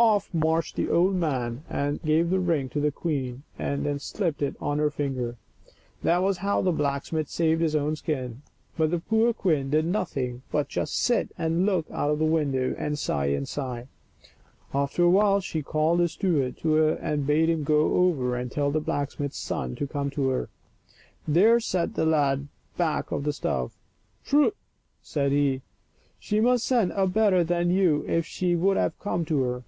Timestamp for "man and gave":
1.14-2.30